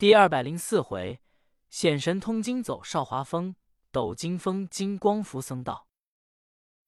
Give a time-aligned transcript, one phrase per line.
[0.00, 1.20] 第二百零四回，
[1.68, 3.54] 显神通经走少华峰，
[3.92, 5.88] 斗金风金光福僧道。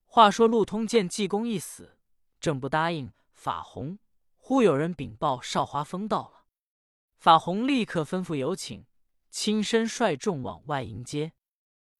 [0.06, 1.98] 话说陆通见济公一死，
[2.40, 3.98] 正不答应法弘，
[4.38, 6.46] 忽有人禀报少华峰到了。
[7.18, 8.86] 法弘立刻吩咐有请，
[9.28, 11.34] 亲身率众往外迎接。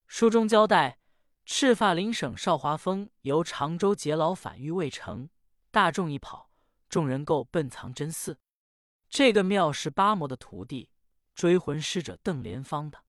[0.06, 0.98] 书中交代，
[1.44, 5.28] 赤发林省少华峰由常州劫牢返狱未成，
[5.70, 6.50] 大众一跑，
[6.88, 8.38] 众人够奔藏真寺。
[9.10, 10.88] 这个庙是八魔的徒弟
[11.34, 13.04] 追魂师者邓莲芳的。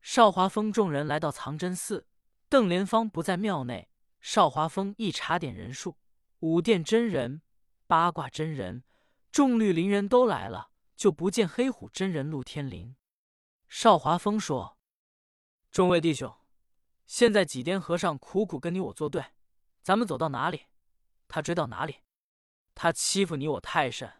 [0.00, 2.06] 少华峰众人来到藏真寺，
[2.48, 3.90] 邓莲芳不在庙内。
[4.20, 5.98] 少华峰一查点人数，
[6.40, 7.42] 五殿真人、
[7.86, 8.82] 八卦真人、
[9.30, 12.96] 众绿林人都来了，就不见黑虎真人陆天林。
[13.68, 14.78] 少华峰说
[15.70, 16.34] ：“众位弟兄，
[17.06, 19.24] 现在几颠和尚苦苦跟你我作对，
[19.82, 20.66] 咱们走到哪里，
[21.28, 21.96] 他追到哪里。
[22.74, 24.12] 他欺负你我太甚，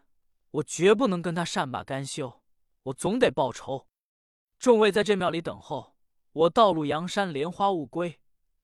[0.51, 2.41] 我绝不能跟他善罢甘休，
[2.87, 3.87] 我总得报仇。
[4.59, 5.95] 众位在这庙里等候，
[6.31, 8.21] 我道路阳山莲花悟归，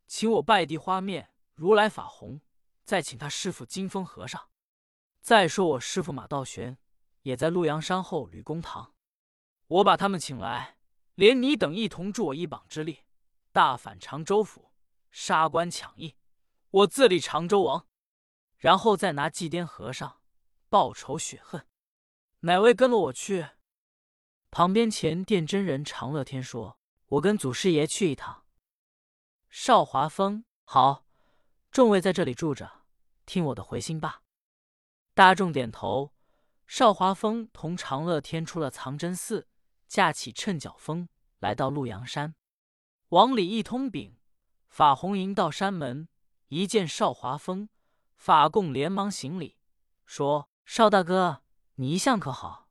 [0.07, 2.41] 请我拜地花面。”如来法红，
[2.83, 4.49] 再请他师傅金风和尚。
[5.21, 6.79] 再说我师傅马道玄
[7.21, 8.95] 也在陆阳山后吕公堂，
[9.67, 10.77] 我把他们请来，
[11.13, 13.01] 连你等一同助我一膀之力，
[13.51, 14.71] 大反常州府，
[15.11, 16.15] 杀官抢义，
[16.71, 17.85] 我自立常州王，
[18.57, 20.21] 然后再拿祭奠和尚
[20.69, 21.67] 报仇雪恨。
[22.39, 23.49] 哪位跟了我去？
[24.53, 26.77] 旁边前殿真人长乐天说
[27.09, 28.43] ：“我跟祖师爷去一趟。”
[29.49, 31.07] 少华峰好。
[31.71, 32.83] 众位在这里住着，
[33.25, 34.21] 听我的回信吧。
[35.15, 36.13] 大众点头。
[36.67, 39.47] 少华峰同长乐天出了藏真寺，
[39.87, 41.09] 架起趁脚风，
[41.39, 42.35] 来到陆阳山。
[43.09, 44.19] 往里一通禀，
[44.69, 46.07] 法红迎到山门，
[46.49, 47.69] 一见少华峰，
[48.17, 49.57] 法共连忙行礼，
[50.05, 51.41] 说：“少大哥，
[51.77, 52.61] 你一向可好？”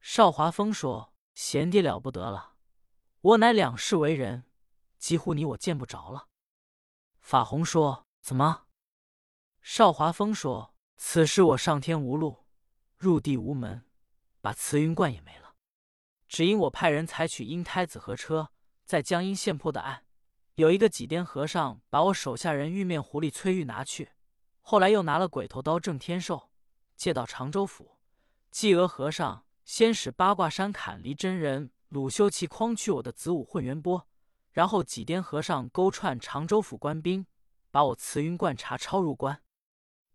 [0.00, 2.54] 邵华峰说：“贤弟了不得了，
[3.20, 4.44] 我乃两世为人，
[4.98, 6.28] 几乎你我见不着了。”
[7.20, 8.66] 法红说：“怎么？”
[9.60, 12.46] 邵华峰说：“此时我上天无路，
[12.96, 13.84] 入地无门，
[14.40, 15.54] 把慈云观也没了。
[16.26, 18.50] 只因我派人采取阴胎子和车，
[18.84, 20.06] 在江阴县破的案，
[20.54, 24.12] 有一个几颠和尚把我手下人玉面狐狸崔玉拿去，
[24.62, 26.50] 后来又拿了鬼头刀郑天寿，
[26.96, 27.98] 借到常州府。
[28.50, 34.08] 济娥和尚先使八卦山砍离真人鲁修齐诓去我的子午混元波。”
[34.50, 37.24] 然后几颠和尚勾串常州府官兵，
[37.70, 39.44] 把我慈云观茶抄入关。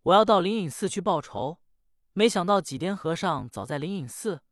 [0.02, 1.58] 我要到灵隐寺去报仇，
[2.12, 4.42] 没想到几颠和尚早在灵隐寺。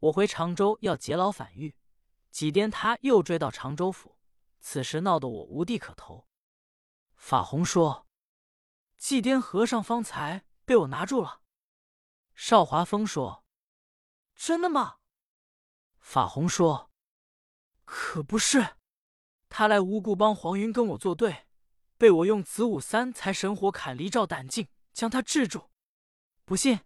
[0.00, 1.76] 我回常州要劫牢反狱，
[2.32, 4.18] 几颠他又追到常州府，
[4.58, 6.26] 此时闹得我无地可投。
[7.14, 8.08] 法红说
[8.98, 11.42] ：“祭颠和尚方才被我拿住了。”
[12.34, 13.44] 少华峰说
[14.38, 14.98] ：“真的吗？”
[16.00, 16.90] 法红说
[17.84, 18.76] ：“可不是。”
[19.50, 21.46] 他来无故帮黄云跟我作对，
[21.96, 25.70] 被我用子午三才神火砍离照胆镜，将他制住。
[26.44, 26.80] 不信，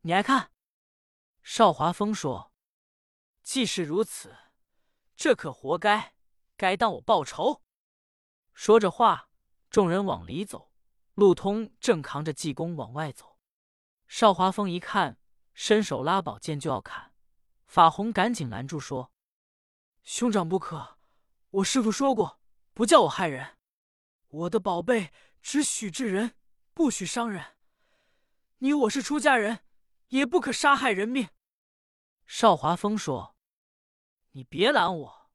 [0.00, 0.50] 你来看。
[1.42, 2.52] 邵华峰说
[3.42, 4.36] ：“既是如此，
[5.16, 6.14] 这可活该，
[6.56, 7.62] 该当我报仇。”
[8.52, 9.30] 说着话，
[9.70, 10.72] 众人往里走，
[11.14, 13.38] 陆通正扛着济公往外走。
[14.08, 15.19] 邵华峰一看，
[15.62, 17.12] 伸手拉宝剑就要砍，
[17.66, 19.12] 法红赶紧拦住说
[20.02, 20.96] ：“兄长不可。”
[21.60, 22.40] 我师父说过，
[22.72, 23.58] 不叫我害人。
[24.28, 25.12] 我的宝贝
[25.42, 26.34] 只许治人，
[26.72, 27.58] 不许伤人。
[28.60, 29.62] 你我是出家人，
[30.08, 31.28] 也不可杀害人命。
[32.24, 33.36] 少华峰说
[34.32, 35.30] ：“你别拦我，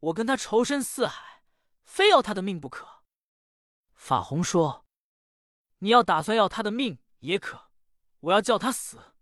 [0.00, 1.44] 我跟他仇深似海，
[1.84, 3.04] 非要他的命不可。”
[3.94, 4.84] 法红说
[5.78, 7.70] ：“你要打算要他的命也可，
[8.18, 9.14] 我要叫他死，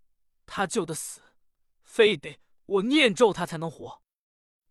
[0.47, 1.21] 他就得死，
[1.83, 4.03] 非得我念咒他才能活。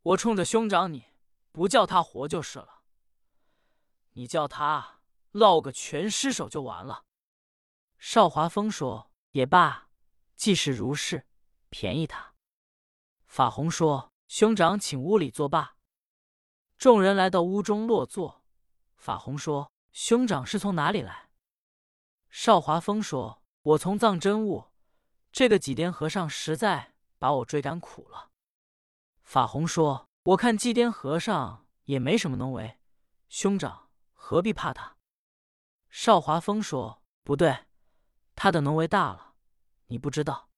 [0.02, 1.06] 我冲着兄长你。”
[1.56, 2.82] 不叫他活就是了，
[4.12, 5.00] 你叫他
[5.32, 7.06] 落个全尸首就完了。
[7.98, 9.88] 邵华峰说：“也罢，
[10.36, 11.26] 既是如是，
[11.70, 12.34] 便宜他。”
[13.26, 15.78] 法红说：“兄长，请屋里作罢。”
[16.78, 18.44] 众人来到屋中落座。
[18.98, 21.30] 法红说：“兄长是从哪里来？”
[22.30, 24.66] 邵华峰说：“我从藏真悟。
[25.36, 28.32] 这个几颠和尚实在把我追赶苦了。”
[29.22, 30.08] 法红说。
[30.26, 32.80] 我看祭奠和尚也没什么能为，
[33.30, 34.98] 兄长何必怕他？
[35.88, 37.68] 少华峰说：“不对，
[38.36, 39.36] 他的能为大了，
[39.86, 40.50] 你不知道。”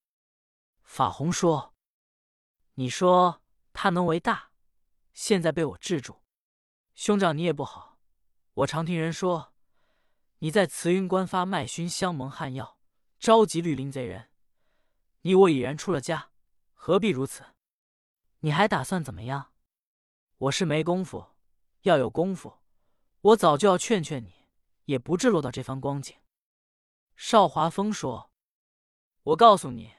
[0.84, 1.74] 法红说
[2.76, 3.42] ：“你说
[3.74, 4.52] 他能为大，
[5.14, 6.24] 现在被我制住，
[6.96, 8.00] 兄长你也不好。
[8.54, 9.52] 我常听人说，
[10.38, 12.80] 你在慈云观发卖熏香蒙汗药，
[13.20, 14.30] 召集绿林贼人。
[15.28, 16.32] 你我已然出了家，
[16.74, 17.44] 何必如此？
[18.40, 19.52] 你还打算怎么样？
[20.38, 21.36] 我是没功夫，
[21.82, 22.60] 要有功夫，
[23.20, 24.46] 我早就要劝劝你，
[24.86, 26.16] 也不至落到这番光景。
[27.18, 28.32] 邵华峰说
[29.24, 29.96] ：“我告诉你，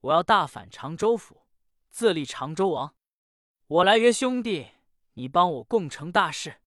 [0.00, 1.42] 我要大反常州府，
[1.90, 2.96] 自立常州王。
[3.68, 4.72] 我来约兄弟，
[5.12, 6.60] 你帮我共成大事。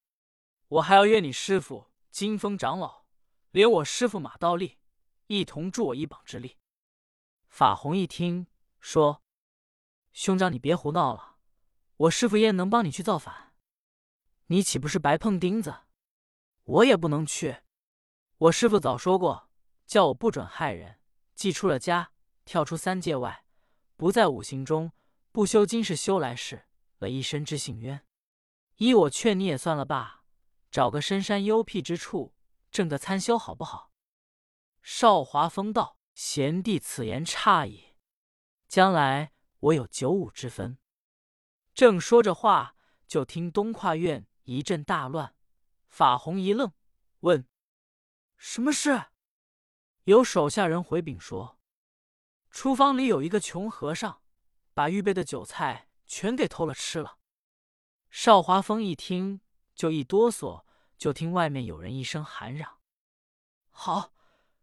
[0.70, 3.04] 我还要约你师傅金风长老，
[3.52, 4.78] 连我师傅马道立，
[5.26, 6.56] 一同助我一膀之力。”
[7.58, 8.46] 法红一听，
[8.80, 9.24] 说
[10.14, 11.38] ：“兄长，你别胡闹了。”
[11.98, 13.56] 我师傅焉能帮你去造反？
[14.46, 15.76] 你岂不是白碰钉子？
[16.66, 17.62] 我也不能去。
[18.38, 19.50] 我师傅早说过，
[19.88, 21.00] 叫我不准害人。
[21.34, 22.12] 既出了家，
[22.46, 23.44] 跳出三界外，
[23.96, 24.92] 不在五行中，
[25.32, 26.68] 不修今世修来世，
[27.00, 28.06] 了一身之性冤。
[28.76, 30.24] 依我劝你也算了吧，
[30.70, 32.36] 找个深山幽僻之处，
[32.70, 33.92] 正个参修好不好？
[34.84, 37.94] 少华风道：“贤弟此言差矣。
[38.68, 40.80] 将来我有九五之分。”
[41.76, 42.76] 正说着话，
[43.06, 45.36] 就听东跨院一阵大乱。
[45.86, 46.74] 法红一愣，
[47.20, 47.48] 问
[48.36, 49.10] ：“什么事？”
[50.06, 51.60] 有手下人回禀说
[52.50, 54.24] ：“厨房里有一个穷和尚，
[54.74, 57.20] 把预备的酒菜全给偷了吃了。”
[58.10, 59.42] 邵华峰一听，
[59.76, 60.66] 就一哆嗦，
[60.98, 62.80] 就听外面有人一声喊嚷
[63.70, 64.16] ：“好，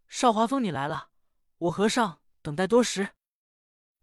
[0.09, 1.13] 邵华峰，你来了！
[1.59, 3.11] 我和尚等待多时。”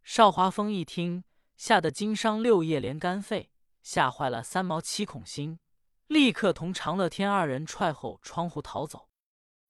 [0.03, 1.23] 邵华峰一听。
[1.57, 3.51] 吓得金伤六叶连肝肺，
[3.83, 5.59] 吓坏了三毛七孔心，
[6.07, 9.11] 立刻同长乐天二人踹后窗户逃走。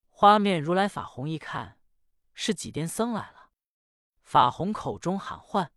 [0.07, 1.78] 花面如来法红一看，
[2.33, 3.50] 是几癫僧来了。
[4.24, 5.74] 法红口中喊唤：“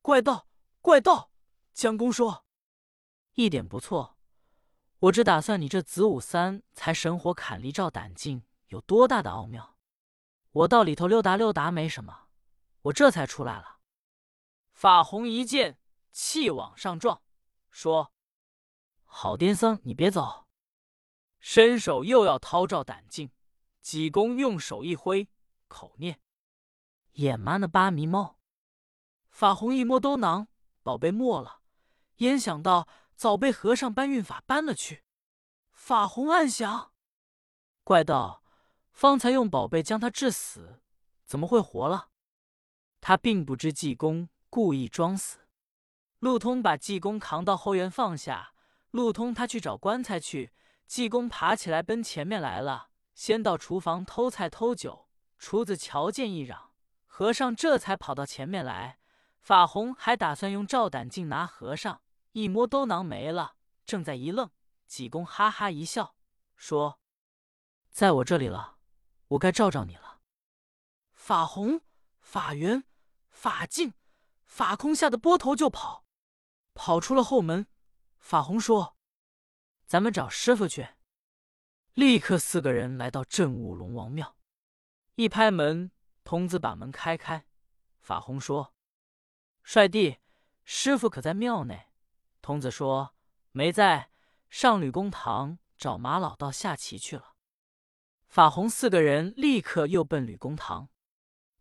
[0.00, 0.46] 怪道，
[0.80, 1.32] 怪道！”
[1.74, 2.44] 江公说
[3.34, 4.16] ：“一点不错。
[5.00, 9.75] 我只打算你这子午三才神火砍离照胆镜有多大的奥妙，
[10.56, 12.28] 我到里头溜达溜达没什么，
[12.82, 13.80] 我这才出来了。”
[14.72, 15.78] 法红一见，
[16.12, 17.20] 气往上撞，
[17.70, 18.12] 说
[19.04, 20.46] ：“好癫僧，你别走！”
[21.40, 23.30] 伸手又要掏照胆镜，
[23.82, 25.28] 济公用手一挥，
[25.68, 26.20] 口念
[27.12, 28.38] ：“眼妈那八迷猫。”
[29.28, 30.48] 法红一摸兜囊，
[30.82, 31.60] 宝贝没了，
[32.16, 35.04] 焉想到早被和尚搬运法搬了去。
[35.70, 36.94] 法红暗想
[37.84, 38.42] ：“怪道，
[38.96, 40.80] 方才用宝贝将他治死，
[41.24, 42.08] 怎么会活了？”
[43.00, 44.28] 他并不知济公。
[44.48, 45.40] 故意装死，
[46.20, 48.54] 路通把济公扛到后院放下。
[48.92, 50.50] 路通他去找棺材去，
[50.86, 55.08] 济公爬起来奔前面来了，先到厨房偷菜偷酒。
[55.38, 56.70] 厨子瞧见一嚷，
[57.04, 58.98] 和尚这才跑到前面来。
[59.40, 62.00] 法红还打算用照胆镜拿和尚，
[62.32, 64.50] 一摸兜囊没了，正在一愣。
[64.86, 66.14] 济公哈哈一笑，
[66.56, 66.98] 说
[67.90, 68.75] ：“在我这里了，
[69.28, 70.20] 我该照照你了。”
[71.12, 71.80] 法红、
[72.20, 72.84] 法圆、
[73.30, 73.94] 法净。
[74.44, 76.06] 法空吓得拨头就跑，
[76.72, 77.66] 跑出了后门。
[78.18, 78.96] 法红说
[79.86, 80.94] ：“咱们找师傅去。”
[81.92, 84.36] 立刻四个人来到镇武龙王庙，
[85.16, 85.90] 一拍门，
[86.24, 87.46] 童子把门开开。
[88.00, 88.74] 法红说
[89.62, 90.20] ：“帅弟，
[90.64, 91.88] 师傅可在庙内？”
[92.40, 93.14] 童子说
[93.52, 94.10] ：“没在，
[94.48, 97.34] 上吕公堂找马老道下棋去了。”
[98.36, 100.90] 法红四个人立刻又奔吕公堂，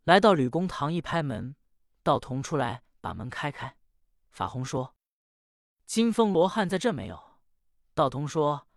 [0.03, 1.55] 来到吕公堂，一拍门。
[2.03, 3.77] 道童出来，把门开开。
[4.29, 4.93] 法红说
[5.87, 7.39] ：“金风罗汉在这没有？”
[7.95, 8.67] 道童说：“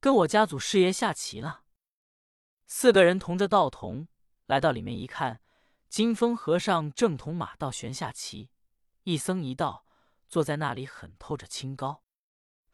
[0.00, 1.62] 跟我家祖师爷下棋了。”
[2.68, 4.06] 四个人同着道童
[4.44, 5.40] 来到里面一看，
[5.88, 8.50] 金风和尚正同马道玄下棋，
[9.04, 9.86] 一僧一道
[10.28, 12.02] 坐在那里，很透着清高。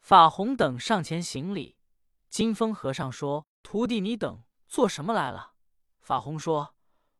[0.01, 1.77] 法红等上前行礼。
[2.29, 5.53] 金风和尚说：“徒弟，你等做什么来了？”
[6.01, 6.73] 法红说：“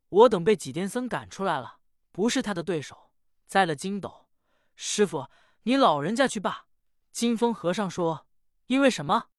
[0.10, 1.78] 我等被几癫僧赶出来了。”
[2.12, 3.12] 不是他的对手，
[3.46, 4.28] 栽了筋斗。
[4.76, 5.30] 师傅，
[5.64, 6.66] 你老人家去罢。
[7.12, 8.26] 金风和尚说
[8.66, 9.30] ：“因为什么？”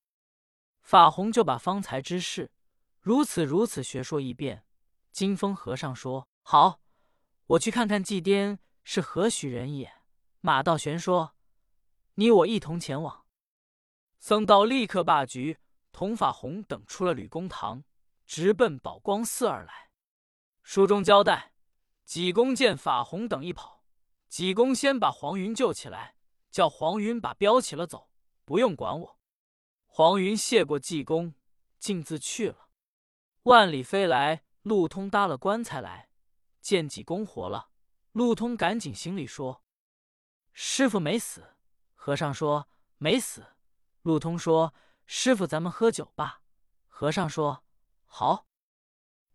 [0.81, 2.53] 法红就把方才之事
[3.01, 4.65] 如此如此学说一遍。
[5.11, 6.81] 金风和尚说：“好，
[7.47, 9.93] 我去看看祭颠是何许人也。”
[10.41, 11.35] 马道玄说
[12.15, 13.25] ：“你我一同前往。”
[14.21, 15.59] 僧道立刻罢局，
[15.91, 17.85] 同法红等出了吕公堂，
[18.27, 19.91] 直奔宝光寺而来。
[20.63, 21.53] 书中交代。
[22.05, 23.87] 济公见法红等一跑，
[24.29, 26.17] 济公先把黄云救起来，
[26.51, 28.11] 叫黄云把镖起了走，
[28.45, 29.19] 不用管我。
[29.87, 31.35] 黄云谢过济公，
[31.79, 32.69] 径自去了。
[33.45, 36.11] 万里飞来，路通搭了棺材来，
[36.61, 37.71] 见济公活了，
[38.13, 39.65] 路通赶紧行礼说
[40.53, 41.55] ：“师傅没死。”
[41.97, 43.47] 和尚说：“没死。”
[44.03, 44.75] 路通说
[45.07, 46.43] ：“师傅，咱们喝酒吧。”
[46.87, 47.64] 和尚说
[48.15, 48.47] ：“好。”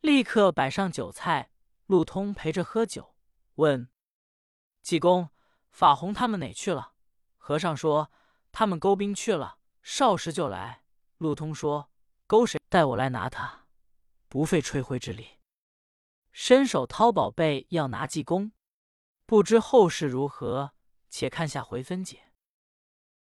[0.02, 1.52] 立刻摆上酒菜。
[1.86, 3.16] 路通陪着喝酒，
[3.56, 3.90] 问
[4.84, 5.32] 济公
[5.74, 6.94] ：“法红他们哪去了？
[7.36, 8.12] 和尚说
[8.54, 10.84] ：“他们勾兵去了，少时就来。”
[11.18, 11.90] 陆通说
[12.28, 12.62] ：“勾谁？
[12.70, 13.66] 带我来拿他，
[14.28, 15.40] 不费吹灰之力。”
[16.32, 18.52] 伸手掏宝贝要拿济公，
[19.26, 20.76] 不知后事如何，
[21.10, 22.29] 且看下回分解。